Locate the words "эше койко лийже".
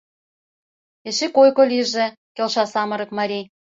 1.09-2.05